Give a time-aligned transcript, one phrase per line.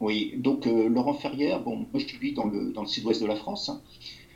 [0.00, 3.36] Oui, donc Laurent Ferrière, bon, moi je vis dans le, dans le sud-ouest de la
[3.36, 3.70] France.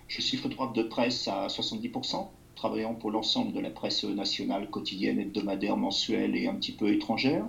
[0.09, 5.19] Je suis photographe de presse à 70%, travaillant pour l'ensemble de la presse nationale, quotidienne,
[5.19, 7.47] hebdomadaire, mensuelle et un petit peu étrangère.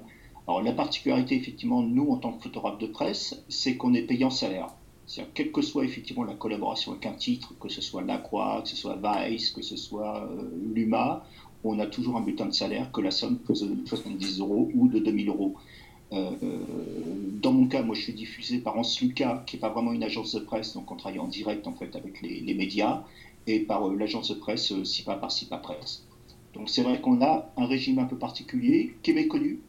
[0.48, 4.24] Alors la particularité, effectivement, nous, en tant que photographe de presse, c'est qu'on est payé
[4.24, 4.68] en salaire.
[5.06, 8.62] C'est-à-dire, quelle que soit effectivement la collaboration avec un titre, que ce soit La Croix,
[8.64, 11.26] que ce soit Vice, que ce soit euh, Luma,
[11.64, 15.00] on a toujours un bulletin de salaire que la somme de 70 euros ou de
[15.00, 15.56] 2000 euros.
[16.14, 16.32] Euh,
[17.42, 20.04] dans mon cas, moi, je suis diffusé par Ans Lucas, qui n'est pas vraiment une
[20.04, 23.04] agence de presse, donc on travaille en direct en fait avec les, médias,
[23.48, 26.06] et par euh, l'agence de presse SIPA par SIPA Presse.
[26.54, 29.60] Donc c'est vrai qu'on a un régime un peu particulier qui est méconnu.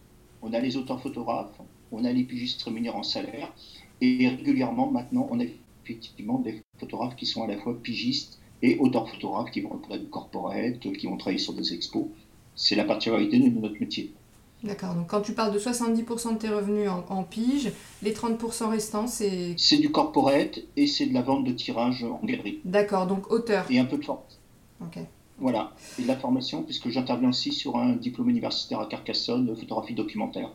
[0.43, 1.61] On a les auteurs photographes,
[1.91, 3.53] on a les pigistes rémunérés en salaire,
[4.01, 5.45] et régulièrement maintenant, on a
[5.85, 9.99] effectivement des photographes qui sont à la fois pigistes et auteurs photographes qui vont auprès
[9.99, 12.07] du corporate, qui vont travailler sur des expos.
[12.55, 14.13] C'est la particularité de notre métier.
[14.63, 17.71] D'accord, donc quand tu parles de 70% de tes revenus en, pige,
[18.03, 19.55] les 30% restants, c'est...
[19.59, 22.61] C'est du corporate et c'est de la vente de tirage en galerie.
[22.65, 23.67] D'accord, donc auteur.
[23.71, 24.41] Et un peu de force.
[24.81, 24.99] Ok.
[25.39, 29.55] Voilà, et de la formation, puisque j'interviens aussi sur un diplôme universitaire à Carcassonne de
[29.55, 30.51] photographie documentaire,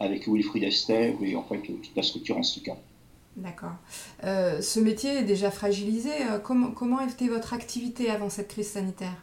[0.00, 2.76] avec Wilfried Esther et en fait toute la structure en ce cas.
[3.36, 3.76] D'accord.
[4.24, 6.10] Euh, ce métier est déjà fragilisé.
[6.30, 9.16] Euh, comment, comment était votre activité avant cette crise sanitaire?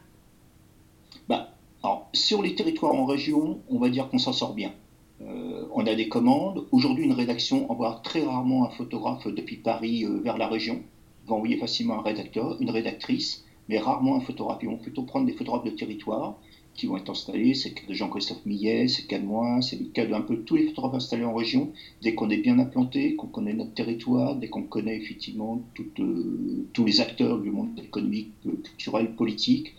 [1.27, 4.73] Bah, alors, sur les territoires en région, on va dire qu'on s'en sort bien.
[5.21, 6.65] Euh, on a des commandes.
[6.71, 10.81] Aujourd'hui, une rédaction envoie très rarement un photographe depuis Paris euh, vers la région.
[11.27, 14.59] va envoyer facilement un rédacteur, une rédactrice, mais rarement un photographe.
[14.61, 16.37] Ils vont plutôt prendre des photographes de territoire
[16.73, 17.53] qui vont être installés.
[17.53, 20.21] C'est le cas de Jean-Christophe Millet, c'est le cas de moi, c'est le cas d'un
[20.21, 21.71] peu tous les photographes installés en région.
[22.01, 26.85] Dès qu'on est bien implanté, qu'on connaît notre territoire, dès qu'on connaît effectivement euh, tous
[26.85, 29.75] les acteurs du monde économique, culturel, politique,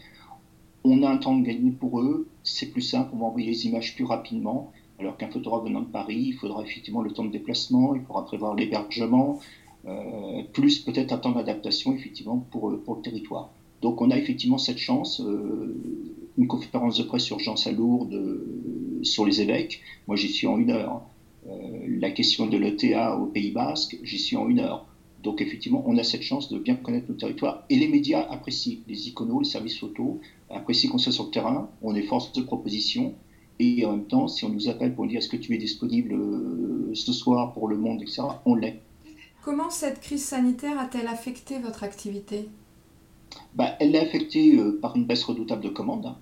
[0.85, 3.67] on a un temps de gagner pour eux, c'est plus simple, on va envoyer les
[3.67, 7.31] images plus rapidement, alors qu'un photographe venant de Paris, il faudra effectivement le temps de
[7.31, 9.41] déplacement, il faudra prévoir l'hébergement,
[9.87, 13.51] euh, plus peut-être un temps d'adaptation effectivement pour, pour le territoire.
[13.83, 15.75] Donc on a effectivement cette chance, euh,
[16.37, 20.59] une conférence de presse urgence à Lourdes euh, sur les évêques, moi j'y suis en
[20.59, 21.03] une heure.
[21.89, 24.87] la question de l'ETA au Pays Basque, j'y suis en une heure.
[25.23, 28.79] Donc effectivement, on a cette chance de bien connaître nos territoires et les médias apprécient,
[28.89, 30.17] les iconos, les services photos
[30.49, 33.15] apprécient qu'on soit sur le terrain, on est force de proposition
[33.59, 36.15] et en même temps, si on nous appelle pour dire est-ce que tu es disponible
[36.15, 38.81] euh, ce soir pour le monde, etc., on l'est.
[39.45, 42.49] Comment cette crise sanitaire a-t-elle affecté votre activité?
[43.55, 46.07] Bah, Elle l'a affectée euh, par une baisse redoutable de commandes.
[46.07, 46.17] Hein.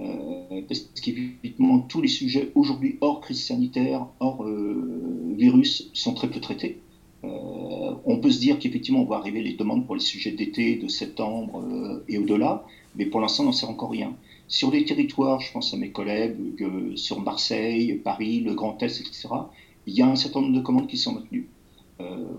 [0.00, 6.40] Euh, parce qu'évidemment, tous les sujets aujourd'hui hors crise sanitaire, hors virus, sont très peu
[6.40, 6.82] traités.
[7.24, 10.76] Euh, on peut se dire qu'effectivement, on va arriver les demandes pour les sujets d'été,
[10.76, 12.64] de septembre euh, et au-delà,
[12.96, 14.14] mais pour l'instant, on n'en sait encore rien.
[14.48, 19.00] Sur les territoires, je pense à mes collègues euh, sur Marseille, Paris, le Grand Est,
[19.00, 19.28] etc.,
[19.86, 21.46] il y a un certain nombre de commandes qui sont maintenues.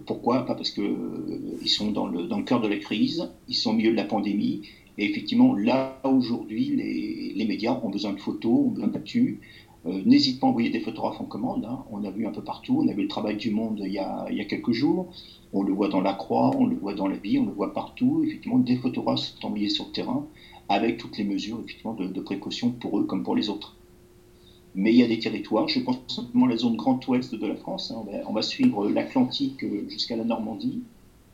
[0.07, 0.45] pourquoi?
[0.45, 3.95] Pas parce qu'ils sont dans le, cœur de la crise, ils sont au milieu de
[3.95, 4.61] la pandémie,
[4.97, 9.41] et effectivement, là, aujourd'hui, les, les, médias ont besoin de photos, ont besoin d'actu,
[9.87, 11.65] euh, n'hésite pas à envoyer des photographes en commande.
[11.65, 11.83] Hein.
[11.91, 12.81] On a vu un peu partout.
[12.83, 15.11] On a vu le travail du monde il y, a, quelques jours.
[15.53, 17.73] On le voit dans la Croix, on le voit dans la vie, on le voit
[17.73, 18.23] partout.
[18.25, 20.25] Effectivement, des photographes sont envoyés sur le terrain
[20.69, 23.75] avec toutes les mesures effectivement, de, précaution pour eux comme pour les autres.
[24.73, 27.55] Mais il y a des territoires, je pense simplement la zone Grand Ouest de la
[27.55, 27.91] France.
[27.91, 28.03] Hein.
[28.27, 30.81] on, va, suivre l'Atlantique euh, jusqu'à la Normandie.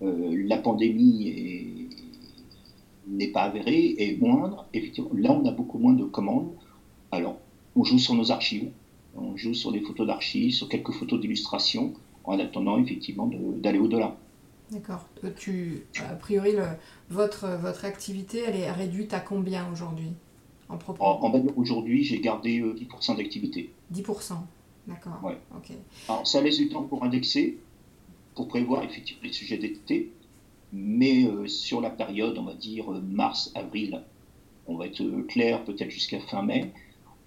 [0.02, 1.88] Euh, la pandémie
[3.08, 4.68] n'est pas avérée, est moindre.
[4.74, 6.52] Effectivement, là, on a beaucoup moins de commandes.
[7.12, 7.38] Alors,
[7.76, 8.72] on joue sur nos archives,
[9.16, 11.94] on joue sur des photos d'archives, sur quelques photos d'illustration,
[12.24, 14.18] en attendant effectivement d'aller au-delà.
[14.72, 15.06] D'accord.
[15.24, 16.54] Euh, tu, a priori,
[17.10, 20.14] votre, votre activité, elle est réduite à combien aujourd'hui
[20.70, 23.74] en propos En, aujourd'hui, j'ai gardé 10% euh, d'activité.
[23.94, 24.34] 10%
[24.88, 25.20] D'accord.
[25.24, 25.38] Ouais.
[26.08, 27.60] Alors, ça laisse du temps pour indexer,
[28.34, 30.12] pour prévoir effectivement les sujets d'été,
[30.74, 34.02] mais euh, sur la période, on va dire mars-avril,
[34.68, 36.72] on va être clair peut-être jusqu'à fin mai,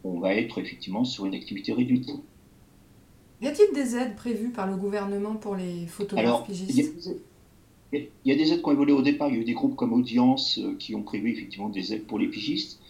[0.04, 2.10] on va être effectivement sur une activité réduite.
[3.41, 7.11] Y a-t-il des aides prévues par le gouvernement pour les photographes pigistes?
[7.93, 9.29] il y, a des aides qui ont évolué au départ.
[9.29, 12.06] Il y a eu des groupes comme Audience euh, qui ont prévu effectivement des aides
[12.06, 12.81] pour les pigistes.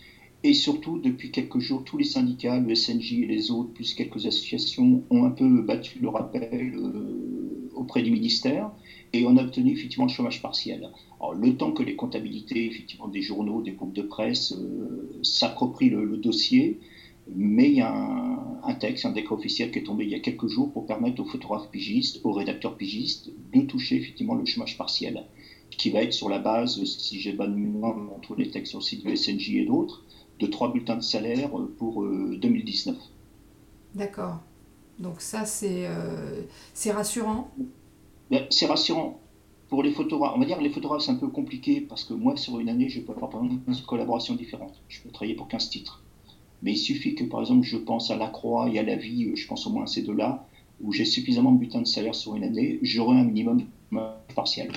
[0.42, 4.26] Et surtout, depuis quelques jours, tous les syndicats, le SNJ et les autres, plus quelques
[4.26, 8.70] associations, ont un peu battu le rappel euh, auprès du ministère
[9.14, 10.90] et on a obtenu effectivement le chômage partiel.
[11.20, 15.90] Alors, le temps que les comptabilités effectivement des journaux, des groupes de presse euh, s'approprient
[15.90, 16.80] le, dossier,
[17.28, 20.20] mais il y a un, texte, un décret officiel qui est tombé il y a
[20.20, 24.76] quelques jours pour permettre aux photographes pigistes, aux rédacteurs pigistes, de toucher effectivement le chômage
[24.76, 25.24] partiel,
[25.70, 28.84] qui va être sur la base, si j'ai bonne mémoire, entre les textes sur le
[28.84, 30.04] site du SNJ et d'autres,
[30.40, 32.96] de trois bulletins de salaire pour 2019.
[32.96, 33.00] Euh,
[33.94, 34.40] D'accord.
[34.98, 35.88] Donc ça, c'est
[36.72, 37.50] c'est rassurant?
[38.30, 39.20] Ben, C'est rassurant.
[39.68, 42.14] Pour les photographes, on va dire que les photographes, c'est un peu compliqué parce que
[42.14, 44.80] moi, sur une année, je peux avoir par exemple 15 collaborations différentes.
[44.88, 46.02] Je peux travailler pour 15 titres.
[46.64, 49.30] Mais il suffit que, par exemple, je pense à la croix et à la vie,
[49.36, 50.46] je pense au moins à ces deux-là,
[50.80, 54.34] où j'ai suffisamment de butin de salaire sur une année, j'aurai un minimum de chômage
[54.34, 54.72] partiel.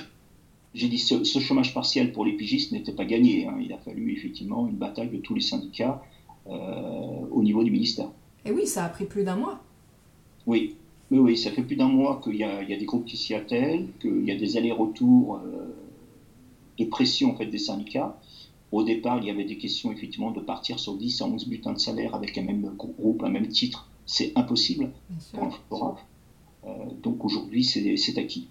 [0.74, 3.46] J'ai dit ce, ce, chômage partiel pour les pigistes n'était pas gagné.
[3.46, 3.56] Hein.
[3.60, 6.02] Il a fallu effectivement une bataille de tous les syndicats
[6.46, 8.10] euh, au niveau du ministère.
[8.44, 9.58] Et oui, ça a pris plus d'un mois.
[10.46, 10.76] Oui,
[11.10, 13.34] oui, oui, ça fait plus d'un mois qu'il y, y, a des groupes qui s'y
[13.34, 15.74] attellent, qu'il y a des allers-retours euh,
[16.78, 18.20] de pression en fait, des syndicats.
[18.70, 21.72] Au départ, il y avait des questions effectivement de partir sur 10 à 11 butins
[21.72, 23.88] de salaire avec un même groupe, un même titre.
[24.04, 24.90] C'est impossible
[25.32, 26.04] pour un photographe.
[26.66, 26.70] Euh,
[27.02, 28.48] donc aujourd'hui, c'est acquis.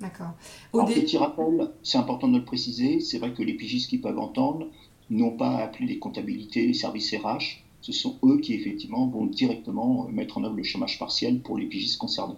[0.00, 0.32] D'accord.
[0.72, 4.66] Petit rappel, c'est important de le préciser, c'est vrai que les pigistes qui peuvent entendre
[5.10, 7.62] n'ont pas appelé les comptabilités, les services RH.
[7.80, 11.66] Ce sont eux qui, effectivement, vont directement mettre en œuvre le chômage partiel pour les
[11.66, 12.36] pigistes concernés.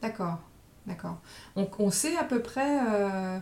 [0.00, 0.38] D'accord,
[0.86, 1.18] d'accord.
[1.56, 3.38] On, on, sait à peu près euh, euh,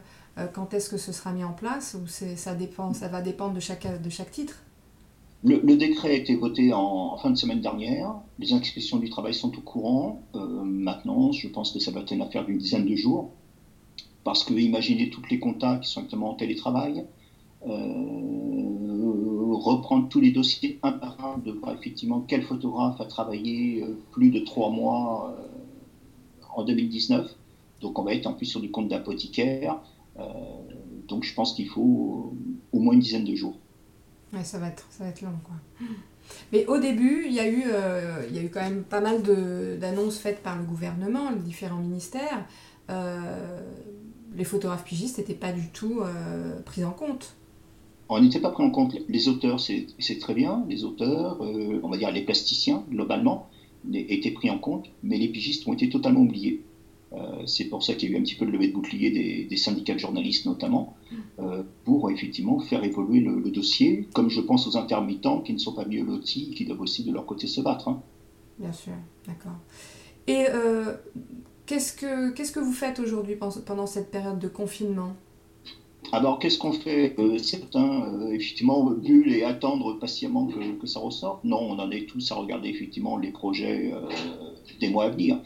[0.54, 3.60] quand est-ce que ce sera mis en place ou ça, dépend, ça va dépendre de
[3.60, 4.62] chaque, de chaque titre?
[5.42, 8.14] Le, décret a été voté en, fin de semaine dernière.
[8.38, 10.22] Les inspections du travail sont au courant.
[10.34, 13.30] Euh, maintenant, je pense que ça va être une affaire d'une dizaine de jours.
[14.22, 17.06] Parce que imaginez toutes les comptas qui sont actuellement en télétravail,
[17.66, 17.72] euh,
[19.54, 23.98] reprendre tous les dossiers un par un, de voir effectivement quel photographe a travaillé euh,
[24.10, 25.34] plus de trois mois
[26.54, 27.34] en 2019.
[27.80, 29.80] Donc on va être en plus sur du compte d'apothicaire.
[30.16, 32.34] Donc je pense qu'il faut
[32.72, 33.56] au moins une dizaine de jours.
[34.32, 35.56] Ouais, ça va être, ça va être long, quoi.
[36.52, 39.00] Mais au début, il y, a eu, euh, il y a eu quand même pas
[39.00, 39.22] mal
[39.78, 42.46] d'annonces faites par le gouvernement, les différents ministères.
[42.90, 43.60] Euh,
[44.36, 47.34] les photographes pigistes n'étaient pas du tout euh, pris en compte.
[48.08, 48.96] On n'était pas pris en compte.
[49.08, 50.64] Les auteurs, c'est très bien.
[50.68, 53.48] Les auteurs, on va dire les plasticiens, globalement,
[53.92, 56.60] étaient pris en compte, mais les pigistes ont été totalement oubliés.
[57.12, 59.10] Euh, c'est pour ça qu'il y a eu un petit peu de levée de bouclier
[59.48, 60.96] des, syndicats de journalistes notamment,
[61.40, 65.72] euh, pour effectivement faire évoluer le, dossier, comme je pense aux intermittents qui ne sont
[65.72, 67.88] pas mieux lotis, qui doivent aussi de leur côté se battre.
[67.88, 68.00] Hein.
[68.58, 68.92] Bien sûr,
[69.26, 69.58] d'accord.
[70.28, 70.94] Et euh,
[71.66, 73.36] qu'est-ce que qu'est-ce que vous faites aujourd'hui
[73.66, 75.16] pendant cette période de confinement?
[76.12, 77.14] Alors, qu'est-ce qu'on fait?
[77.38, 81.44] Certains, effectivement, bullent et attendre patiemment que, que, ça ressorte.
[81.44, 83.92] Non, on en est tous à regarder, effectivement, les projets
[84.80, 85.40] des mois à venir.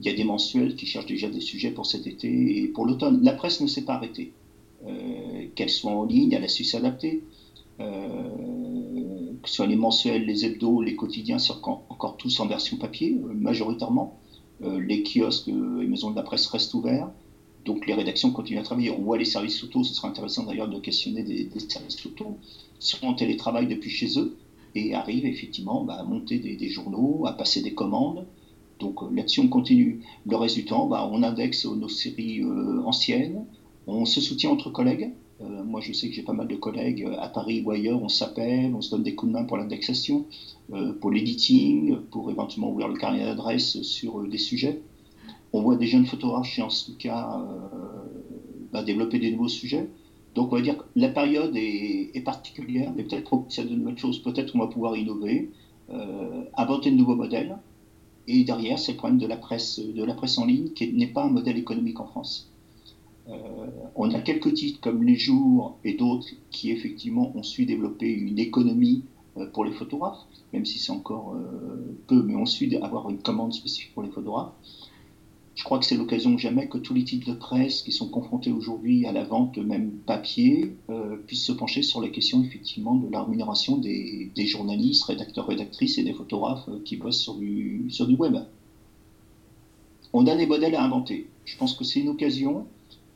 [0.00, 2.86] Il y a des mensuels qui cherchent déjà des sujets pour cet été et pour
[2.86, 3.22] l'automne.
[3.22, 4.32] La presse ne s'est pas arrêtée.
[4.86, 7.22] Euh, qu'elle soit en ligne, elle a su s'adapter.
[7.80, 7.92] Euh,
[9.42, 13.12] que ce soit les mensuels, les hebdos, les quotidiens, c'est encore, tous en version papier,
[13.12, 14.18] euh, majoritairement.
[14.62, 17.10] les kiosques et maisons de la presse restent ouverts.
[17.64, 18.90] Donc les rédactions continuent à travailler.
[18.90, 22.38] On voit les services auto, ce sera intéressant d'ailleurs de questionner des, services auto,
[22.78, 24.36] sont en télétravail depuis chez eux
[24.74, 28.26] et arrivent effectivement bah, à monter des, journaux, à passer des commandes,
[28.80, 30.00] donc euh, là-dessus, on continue.
[30.26, 33.44] Le reste du temps, bah, on indexe nos séries euh, anciennes,
[33.86, 35.12] on se soutient entre collègues.
[35.40, 38.08] Euh, moi, je sais que j'ai pas mal de collègues à Paris ou ailleurs, on
[38.08, 40.26] s'appelle, on se donne des coups de main pour l'indexation,
[41.00, 44.80] pour l'editing, pour éventuellement ouvrir le carnet d'adresse sur des sujets.
[45.52, 46.62] On voit des jeunes photographes chez
[46.98, 47.42] cas
[48.70, 49.88] bah, développer des nouveaux sujets.
[50.34, 53.74] Donc on va dire que la période est, particulière, mais peut-être qu'il y a de
[53.74, 55.50] nouvelles choses, peut-être qu'on va pouvoir innover,
[56.56, 57.56] inventer de nouveaux modèles.
[58.32, 61.08] Et derrière, c'est le problème de la presse, de la presse en ligne, qui n'est
[61.08, 62.48] pas un modèle économique en France.
[63.28, 63.34] Euh,
[63.96, 68.38] on a quelques titres comme Les Jours et d'autres qui effectivement ont su développer une
[68.38, 69.02] économie
[69.36, 73.18] euh, pour les photographes, même si c'est encore euh, peu, mais ont su avoir une
[73.18, 74.52] commande spécifique pour les photographes.
[75.60, 78.50] Je crois que c'est l'occasion jamais que tous les titres de presse qui sont confrontés
[78.50, 83.10] aujourd'hui à la vente, même papier, euh, puissent se pencher sur la question effectivement de
[83.10, 88.06] la rémunération des, journalistes, rédacteurs, rédactrices et des photographes euh, qui bossent sur du, sur
[88.06, 88.38] du web.
[90.14, 91.28] On a des modèles à inventer.
[91.44, 92.66] Je pense que c'est une occasion.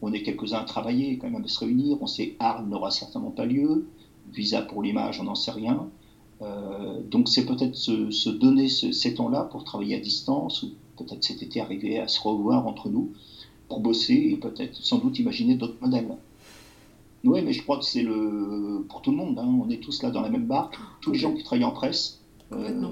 [0.03, 1.97] On est quelques-uns à travailler, quand même à se réunir.
[2.03, 3.87] On sait Arles n'aura certainement pas lieu.
[4.35, 5.89] Visa pour l'image, on n'en sait rien.
[6.43, 11.61] Euh, donc c'est peut-être se, donner ces temps-là pour travailler à distance peut-être cet été
[11.61, 13.13] arriver à se revoir entre nous
[13.69, 16.17] pour bosser et peut-être sans doute imaginer d'autres modèles.
[17.25, 19.39] Oui, mais je crois que c'est le pour tout le monde.
[19.39, 19.49] Hein.
[19.65, 20.77] On est tous là dans la même barque.
[21.01, 22.21] Tous les gens qui travaillent en presse,
[22.53, 22.91] euh,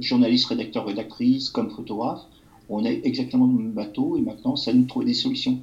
[0.00, 2.24] journalistes, rédacteurs, rédactrices, comme photographes,
[2.68, 5.58] on est exactement dans le même bateau et maintenant, ça nous trouver des solutions.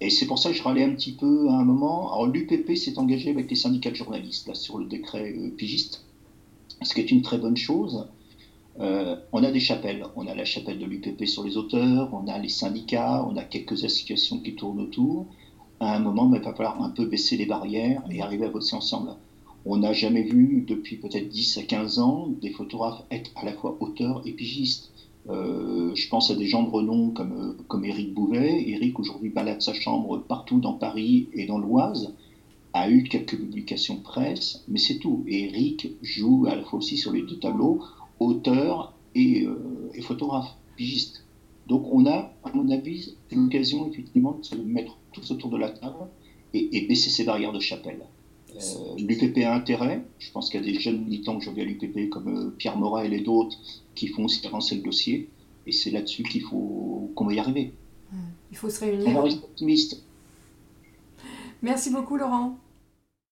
[0.00, 2.12] Et c'est pour ça que je râlais un petit peu à un moment.
[2.12, 6.04] Alors l'UPP s'est engagé avec les syndicats de journalistes là, sur le décret euh, pigiste,
[6.84, 8.06] ce qui est une très bonne chose.
[8.80, 10.04] Euh, on a des chapelles.
[10.16, 13.44] On a la chapelle de l'UPP sur les auteurs, on a les syndicats, on a
[13.44, 15.26] quelques associations qui tournent autour.
[15.80, 18.76] À un moment, il va falloir un peu baisser les barrières et arriver à bosser
[18.76, 19.10] ensemble.
[19.64, 23.52] On n'a jamais vu, depuis peut-être 10 à 15 ans, des photographes être à la
[23.52, 24.90] fois auteurs et pigistes.
[25.28, 28.68] je pense à des gens de renom comme, comme Éric Bouvet.
[28.68, 32.12] Éric aujourd'hui balade sa chambre partout dans Paris et dans l'Oise
[32.74, 35.24] a eu quelques publications presse, mais c'est tout.
[35.26, 37.82] Et Eric joue à la fois aussi sur les deux tableaux,
[38.18, 41.24] auteur et, euh, photographe, pigiste.
[41.66, 45.70] Donc on a, à mon avis, l'occasion effectivement de se mettre tous autour de la
[45.70, 46.08] table
[46.54, 48.00] et, baisser ces barrières de chapelle.
[48.54, 48.58] Euh,
[48.98, 52.10] L'UPP a intérêt, je pense qu'il y a des jeunes militants que je à l'UPP
[52.10, 53.56] comme euh, Pierre Morel et d'autres
[53.94, 55.30] qui font aussi avancer le dossier,
[55.66, 57.72] et c'est là-dessus qu'il faut qu'on va y arriver.
[58.50, 59.16] Il faut se réunir.
[59.16, 60.04] optimiste.
[61.62, 62.58] Merci beaucoup Laurent.